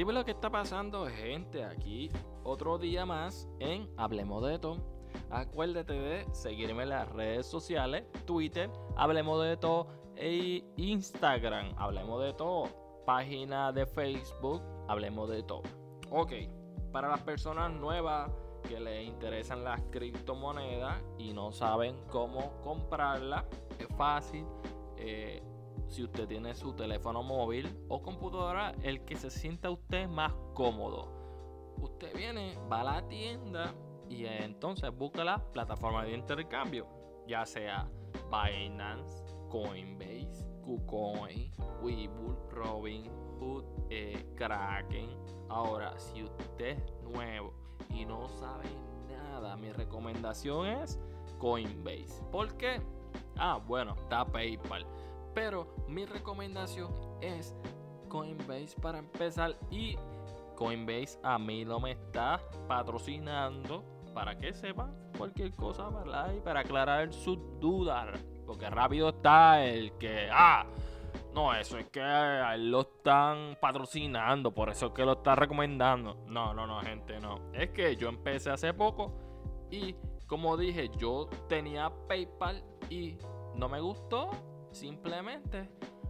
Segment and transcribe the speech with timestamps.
[0.00, 1.62] Dime lo que está pasando, gente.
[1.62, 2.10] Aquí
[2.42, 4.78] otro día más en Hablemos de todo.
[5.28, 12.32] Acuérdate de seguirme en las redes sociales, Twitter, Hablemos de todo e Instagram, Hablemos de
[12.32, 13.02] todo.
[13.04, 15.64] Página de Facebook, Hablemos de todo.
[16.10, 16.32] Ok,
[16.92, 18.30] para las personas nuevas
[18.66, 23.44] que les interesan las criptomonedas y no saben cómo comprarlas,
[23.78, 24.46] es fácil.
[24.96, 25.42] Eh,
[25.90, 31.12] si usted tiene su teléfono móvil o computadora, el que se sienta usted más cómodo.
[31.78, 33.74] Usted viene, va a la tienda
[34.08, 36.86] y entonces busca la plataforma de intercambio,
[37.26, 37.90] ya sea
[38.30, 41.50] Binance, Coinbase, KuCoin,
[41.82, 45.10] Webull, Robinhood, eh, Kraken.
[45.48, 47.52] Ahora, si usted es nuevo
[47.88, 48.68] y no sabe
[49.08, 51.00] nada, mi recomendación es
[51.38, 52.22] Coinbase.
[52.30, 52.80] ¿Por qué?
[53.36, 54.86] Ah, bueno, está PayPal.
[55.34, 57.56] Pero mi recomendación es
[58.08, 59.56] Coinbase para empezar.
[59.70, 59.96] Y
[60.56, 66.32] Coinbase a mí no me está patrocinando para que sepan cualquier cosa, ¿verdad?
[66.36, 68.18] Y para aclarar sus dudas.
[68.46, 70.66] Porque rápido está el que, ah,
[71.34, 72.02] no, eso es que
[72.58, 76.16] lo están patrocinando, por eso es que lo está recomendando.
[76.26, 77.52] No, no, no, gente, no.
[77.52, 79.12] Es que yo empecé hace poco
[79.70, 79.94] y
[80.26, 83.18] como dije, yo tenía PayPal y
[83.54, 84.30] no me gustó
[84.70, 85.68] Simplemente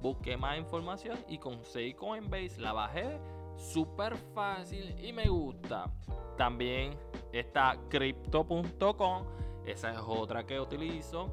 [0.00, 3.18] busqué más información y conseguí Coinbase, la bajé
[3.56, 5.90] súper fácil y me gusta.
[6.36, 6.96] También
[7.32, 9.24] está crypto.com,
[9.64, 11.28] esa es otra que utilizo.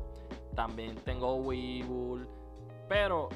[0.56, 2.28] También tengo Webull,
[2.88, 3.30] pero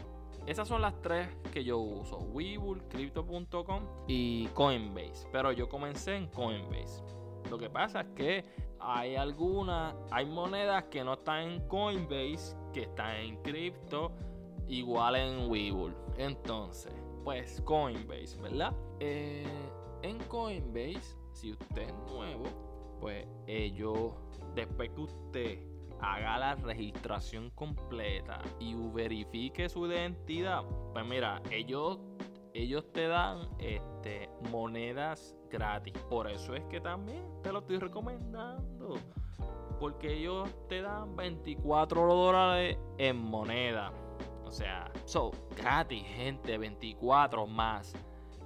[0.46, 5.28] esas son las tres que yo uso: Webull, crypto.com y Coinbase.
[5.32, 7.04] Pero yo comencé en Coinbase.
[7.50, 8.46] Lo que pasa es que
[8.84, 14.12] hay algunas, hay monedas que no están en Coinbase, que están en cripto,
[14.68, 15.96] igual en Webull.
[16.18, 18.74] Entonces, pues Coinbase, ¿verdad?
[19.00, 19.46] Eh,
[20.02, 22.44] en Coinbase, si usted es nuevo,
[23.00, 24.14] pues ellos,
[24.54, 25.60] después que usted
[26.02, 30.64] haga la registración completa y verifique su identidad,
[30.94, 32.00] pues mira, ellos
[32.54, 35.94] ellos te dan este, monedas gratis.
[36.10, 38.73] Por eso es que también te lo estoy recomendando.
[39.80, 43.92] Porque ellos te dan 24 dólares en moneda.
[44.46, 47.94] O sea, son gratis, gente, 24 más.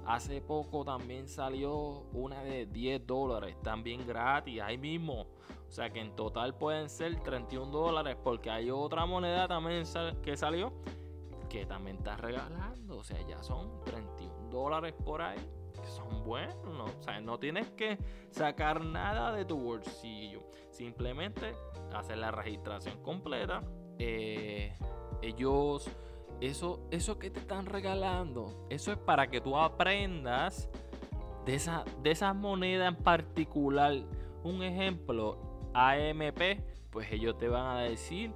[0.06, 5.26] Hace poco también salió una de 10 dólares, también gratis, ahí mismo.
[5.68, 9.84] O sea que en total pueden ser 31 dólares porque hay otra moneda también
[10.22, 10.72] que salió
[11.48, 12.98] que también estás regalando.
[12.98, 15.38] O sea, ya son 31 dólares por ahí.
[15.86, 16.56] Son buenos.
[16.64, 16.84] ¿no?
[16.84, 17.98] O sea, no tienes que
[18.30, 20.40] sacar nada de tu bolsillo.
[20.70, 21.54] Simplemente
[21.94, 23.62] hacer la registración completa.
[23.98, 24.74] Eh,
[25.22, 25.90] ellos,
[26.40, 30.68] eso, eso que te están regalando, eso es para que tú aprendas
[31.44, 33.92] de esa, de esa moneda en particular.
[34.44, 36.60] Un ejemplo, AMP,
[36.90, 38.32] pues ellos te van a decir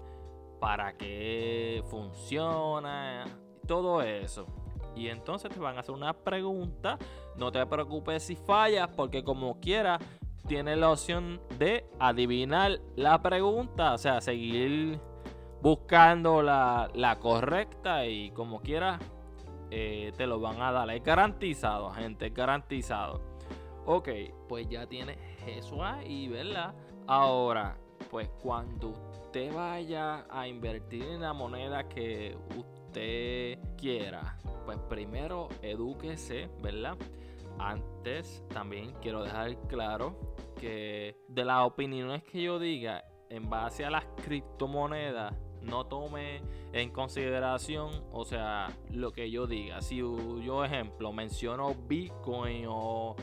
[0.61, 3.25] para qué funciona,
[3.67, 4.47] todo eso.
[4.95, 6.99] Y entonces te van a hacer una pregunta.
[7.37, 10.01] No te preocupes si fallas, porque como quieras,
[10.47, 13.95] tienes la opción de adivinar la pregunta.
[13.95, 15.01] O sea, seguir
[15.61, 19.01] buscando la, correcta y como quieras,
[19.71, 20.91] eh, te lo van a dar.
[20.91, 23.21] Es garantizado, gente, es garantizado.
[23.87, 24.09] Ok,
[24.49, 26.75] pues ya tienes eso ahí, ¿verdad?
[27.07, 27.77] Ahora,
[28.11, 32.82] pues cuando usted vaya a invertir en la moneda que usted
[33.77, 36.97] quiera, pues primero edúquese, ¿verdad?
[37.59, 43.91] Antes también quiero dejar claro que de las opiniones que yo diga en base a
[43.91, 46.43] las criptomonedas, no tome
[46.73, 49.81] en consideración, o sea, lo que yo diga.
[49.81, 53.17] Si yo, ejemplo, menciono Bitcoin o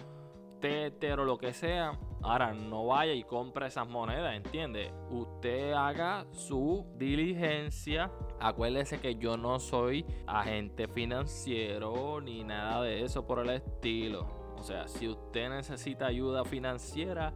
[0.60, 4.92] Tether o lo que sea, Ahora, no vaya y compre esas monedas, ¿entiende?
[5.10, 8.12] Usted haga su diligencia.
[8.42, 14.28] Acuérdese que yo no soy agente financiero ni nada de eso por el estilo.
[14.58, 17.34] O sea, si usted necesita ayuda financiera,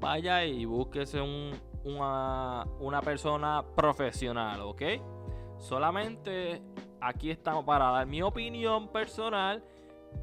[0.00, 1.20] vaya y búsquese
[1.84, 4.82] una, una persona profesional, ¿ok?
[5.58, 6.60] Solamente
[7.00, 9.62] aquí estamos para dar mi opinión personal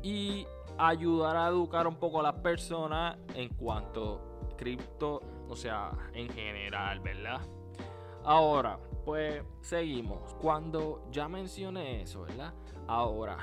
[0.01, 0.45] y
[0.77, 4.21] ayudar a educar un poco a las personas en cuanto
[4.51, 7.41] a cripto, o sea, en general, ¿verdad?
[8.23, 10.33] Ahora, pues seguimos.
[10.35, 12.53] Cuando ya mencioné eso, ¿verdad?
[12.87, 13.37] Ahora,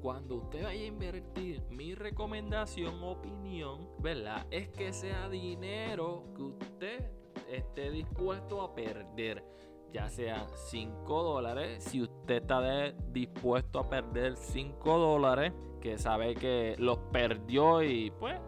[0.00, 4.46] cuando usted vaya a invertir, mi recomendación, opinión, ¿verdad?
[4.50, 7.10] Es que sea dinero que usted
[7.48, 9.44] esté dispuesto a perder.
[9.92, 16.76] Ya sea 5 dólares, si usted está dispuesto a perder 5 dólares, que sabe que
[16.78, 18.38] los perdió y pues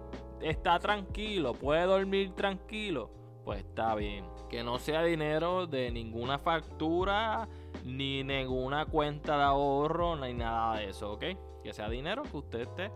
[0.40, 3.10] está tranquilo, puede dormir tranquilo,
[3.44, 4.26] pues está bien.
[4.48, 7.48] Que no sea dinero de ninguna factura,
[7.84, 11.24] ni ninguna cuenta de ahorro, ni nada de eso, ¿ok?
[11.62, 12.92] Que sea dinero que usted esté,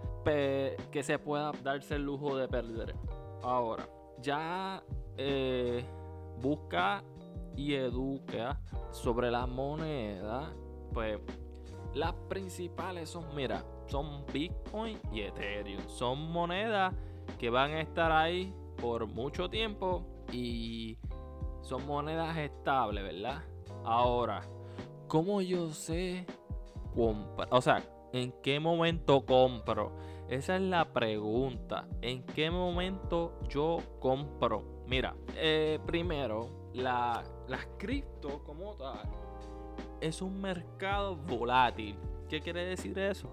[0.90, 2.94] que se pueda darse el lujo de perder.
[3.42, 3.88] Ahora,
[4.20, 4.82] ya
[5.16, 5.84] eh,
[6.40, 7.02] busca
[7.56, 8.60] y educa
[8.90, 10.48] sobre las monedas,
[10.92, 11.18] pues
[11.94, 15.80] las principales son, mira, son Bitcoin y Ethereum.
[15.88, 16.94] Son monedas
[17.38, 20.98] que van a estar ahí por mucho tiempo y
[21.62, 23.42] son monedas estables, ¿verdad?
[23.84, 24.42] Ahora,
[25.08, 26.26] ¿cómo yo sé
[26.94, 27.48] comprar?
[27.50, 29.92] O sea, ¿en qué momento compro?
[30.28, 31.88] Esa es la pregunta.
[32.02, 34.82] ¿En qué momento yo compro?
[34.86, 39.26] Mira, eh, primero, la, las cripto como tal
[40.00, 41.98] es un mercado volátil.
[42.28, 43.28] ¿Qué quiere decir eso?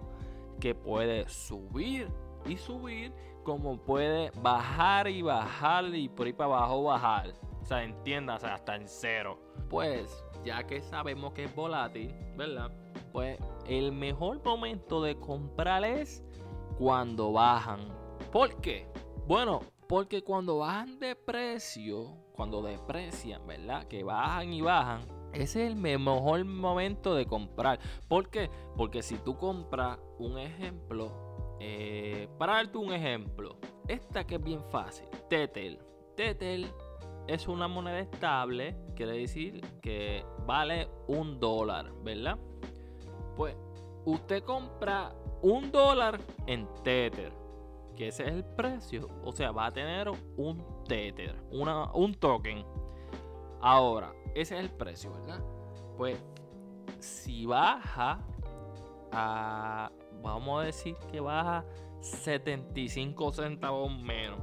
[0.60, 2.07] Que puede subir
[2.45, 3.13] y subir
[3.44, 7.33] como puede bajar y bajar y por ahí para abajo bajar.
[7.62, 9.39] O sea, entiéndase, hasta en cero.
[9.69, 12.71] Pues, ya que sabemos que es volátil, ¿verdad?
[13.12, 16.24] Pues el mejor momento de comprar es
[16.77, 17.80] cuando bajan.
[18.31, 18.88] ¿Por qué?
[19.27, 23.86] Bueno, porque cuando bajan de precio, cuando deprecian, ¿verdad?
[23.86, 25.01] Que bajan y bajan,
[25.33, 27.80] ese es el mejor momento de comprar.
[28.07, 28.50] ¿Por qué?
[28.77, 33.57] Porque si tú compras un ejemplo, eh, para darte un ejemplo,
[33.88, 35.80] esta que es bien fácil, Tetel.
[36.15, 36.71] Tetel
[37.27, 42.38] es una moneda estable, quiere decir que vale un dólar, ¿verdad?
[43.36, 43.56] Pues
[44.06, 47.33] usted compra un dólar en Tether,
[47.95, 52.65] que ese es el precio, o sea, va a tener un Tether, una, un token.
[53.62, 55.44] Ahora, ese es el precio, ¿verdad?
[55.97, 56.24] Pues
[57.00, 58.25] si baja
[59.12, 59.91] a,
[60.21, 61.65] vamos a decir que baja
[62.01, 64.39] 75 centavos menos.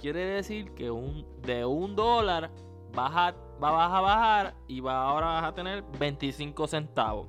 [0.00, 2.50] Quiere decir que un, de un dólar
[2.94, 7.28] baja, va a bajar y va ahora vas a tener 25 centavos.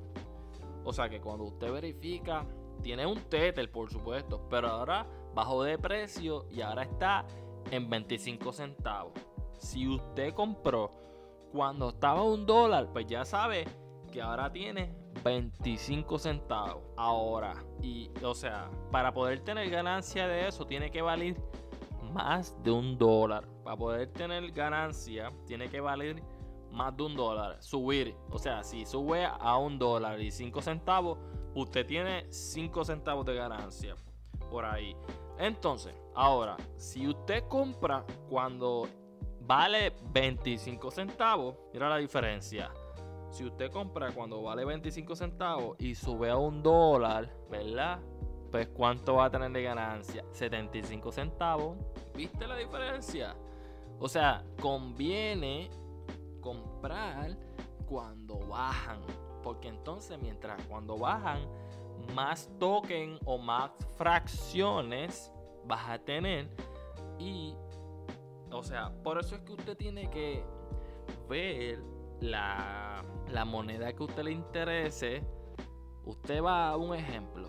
[0.84, 2.46] O sea que cuando usted verifica,
[2.82, 7.26] tiene un Tether por supuesto, pero ahora bajó de precio y ahora está
[7.70, 9.12] en 25 centavos.
[9.58, 10.90] Si usted compró
[11.56, 13.64] cuando estaba un dólar, pues ya sabe
[14.12, 14.94] que ahora tiene
[15.24, 16.82] 25 centavos.
[16.98, 21.34] Ahora, y o sea, para poder tener ganancia de eso, tiene que valer
[22.12, 23.48] más de un dólar.
[23.64, 26.22] Para poder tener ganancia, tiene que valer
[26.70, 27.56] más de un dólar.
[27.62, 31.18] Subir, o sea, si sube a un dólar y 5 centavos,
[31.54, 33.94] usted tiene 5 centavos de ganancia.
[34.50, 34.94] Por ahí.
[35.38, 38.86] Entonces, ahora, si usted compra cuando
[39.46, 42.70] vale 25 centavos, mira la diferencia.
[43.30, 48.00] Si usted compra cuando vale 25 centavos y sube a un dólar, ¿verdad?
[48.50, 50.24] Pues cuánto va a tener de ganancia?
[50.32, 51.76] 75 centavos.
[52.14, 53.36] ¿Viste la diferencia?
[53.98, 55.70] O sea, conviene
[56.40, 57.36] comprar
[57.86, 59.00] cuando bajan.
[59.42, 61.40] Porque entonces mientras cuando bajan,
[62.14, 65.32] más token o más fracciones
[65.66, 66.48] vas a tener.
[67.18, 67.54] Y
[68.58, 70.44] o sea, por eso es que usted tiene que
[71.28, 71.82] ver
[72.20, 73.04] la,
[73.46, 75.22] moneda que a usted le interese.
[76.04, 77.48] Usted va a un ejemplo.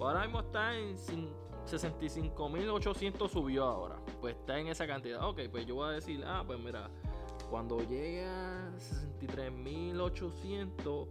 [0.00, 4.00] Ahora mismo está en 65.800 subió ahora.
[4.20, 5.28] Pues está en esa cantidad.
[5.28, 6.90] Ok, pues yo voy a decir, ah, pues mira,
[7.50, 11.08] cuando llegue a 63.800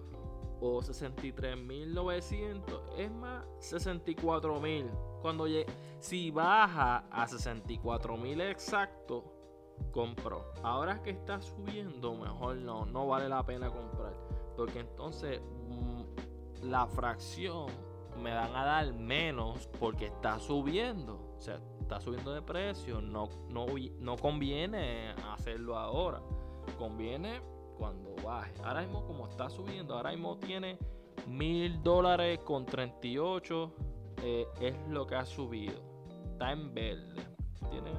[0.59, 4.89] o 63.900, es más 64.000.
[5.21, 5.67] Cuando llegue,
[5.99, 9.23] si baja a 64.000 exacto,
[9.91, 10.51] compro.
[10.63, 14.13] Ahora que está subiendo, mejor no, no vale la pena comprar.
[14.55, 15.39] Porque entonces
[15.69, 16.01] mm,
[16.63, 17.67] la fracción
[18.21, 21.35] me van a dar menos porque está subiendo.
[21.37, 22.99] O sea, está subiendo de precio.
[22.99, 23.65] No, no,
[23.99, 26.21] no conviene hacerlo ahora.
[26.77, 27.39] Conviene
[27.77, 28.51] cuando baje.
[28.63, 30.77] Ahora mismo como está subiendo, ahora mismo tiene
[31.27, 33.73] mil dólares con 38.
[34.21, 35.81] Eh, es lo que ha subido.
[36.33, 37.25] Está en verde.
[37.71, 37.93] Tiene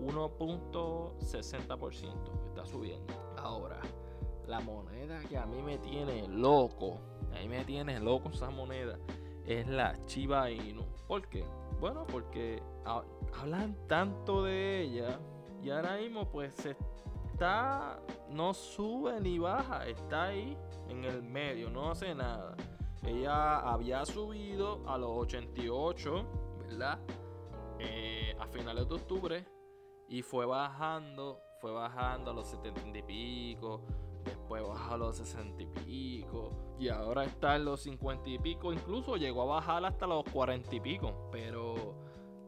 [0.00, 2.48] 1.60%.
[2.48, 3.12] Está subiendo.
[3.36, 3.78] Ahora,
[4.46, 6.98] la moneda que a mí me tiene loco.
[7.34, 8.98] A mí me tiene loco esa moneda.
[9.44, 10.86] Es la Chiba Inu.
[11.06, 11.44] ¿Por qué?
[11.80, 15.18] Bueno, porque hablan tanto de ella.
[15.62, 18.00] Y ahora mismo pues está.
[18.30, 19.86] No sube ni baja.
[19.86, 20.56] Está ahí
[20.88, 21.70] en el medio.
[21.70, 22.56] No hace nada.
[23.04, 26.26] Ella había subido a los 88,
[26.60, 26.98] ¿verdad?
[27.78, 29.46] Eh, a finales de octubre
[30.08, 33.82] y fue bajando, fue bajando a los 70 y pico,
[34.28, 38.72] después bajó a los 60 y pico, y ahora está en los 50 y pico,
[38.72, 41.94] incluso llegó a bajar hasta los 40 y pico, pero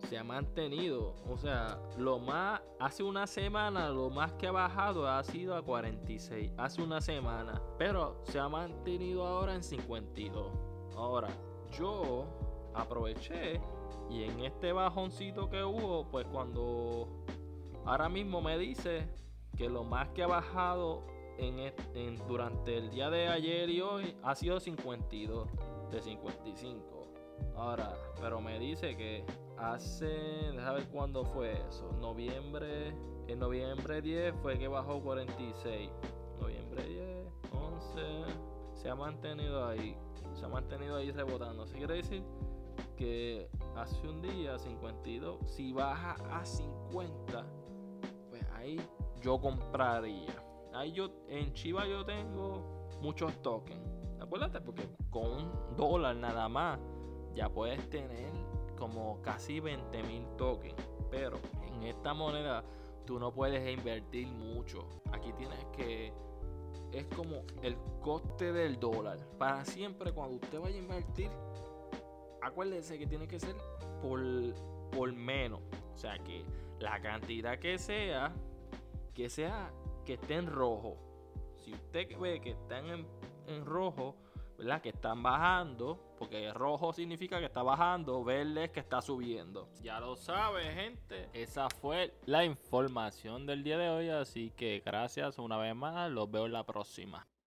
[0.08, 5.08] se ha mantenido, o sea, lo más, hace una semana lo más que ha bajado
[5.08, 10.52] ha sido a 46, hace una semana, pero se ha mantenido ahora en 52.
[10.96, 11.28] Ahora,
[11.78, 12.26] yo
[12.74, 13.60] aproveché
[14.08, 17.08] y en este bajoncito que hubo, pues cuando
[17.84, 19.08] Ahora mismo me dice
[19.56, 21.02] que lo más que ha bajado
[21.40, 25.48] en, durante el día de ayer y hoy ha sido 52
[25.90, 27.08] de 55.
[27.56, 29.24] Ahora, pero me dice que
[29.56, 30.06] hace,
[30.52, 31.90] déjame ver cuándo fue eso.
[32.00, 32.94] Noviembre,
[33.26, 35.90] en noviembre 10 fue que bajó 46.
[36.40, 38.00] Noviembre 10, 11,
[38.74, 39.96] se ha mantenido ahí,
[40.34, 41.64] se ha mantenido ahí rebotando.
[41.64, 42.22] Eso quiere decir
[42.96, 47.44] que hace un día 52, si baja a 50
[48.54, 48.80] ahí
[49.22, 50.39] yo compraría.
[50.72, 53.80] Ahí yo, en Chiva yo tengo muchos tokens.
[54.20, 56.78] Acuérdate, porque con un dólar nada más
[57.34, 58.30] ya puedes tener
[58.78, 60.74] como casi 20 mil tokens.
[61.10, 62.64] Pero en esta moneda
[63.06, 64.86] tú no puedes invertir mucho.
[65.12, 66.12] Aquí tienes que.
[66.92, 69.18] Es como el coste del dólar.
[69.38, 71.30] Para siempre, cuando usted vaya a invertir,
[72.42, 73.56] acuérdese que tiene que ser
[74.02, 74.20] por,
[74.90, 75.60] por menos.
[75.94, 76.44] O sea que
[76.78, 78.34] la cantidad que sea
[79.14, 79.70] que sea
[80.00, 80.96] que esté en rojo.
[81.58, 83.06] Si usted ve que están
[83.46, 84.16] en, rojo,
[84.56, 84.80] ¿verdad?
[84.80, 89.68] Que están bajando, porque rojo significa que está bajando, verde es que está subiendo.
[89.82, 91.28] Ya lo sabe, gente.
[91.32, 96.30] Esa fue la información del día de hoy, así que gracias una vez más, los
[96.30, 97.26] veo en la próxima.